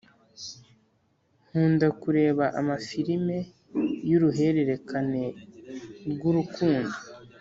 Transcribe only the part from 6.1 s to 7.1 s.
rwa urukundo